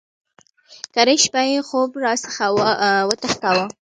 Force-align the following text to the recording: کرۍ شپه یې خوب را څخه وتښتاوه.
کرۍ 0.93 1.17
شپه 1.23 1.41
یې 1.49 1.59
خوب 1.67 1.89
را 2.03 2.13
څخه 2.23 2.45
وتښتاوه. 3.09 3.65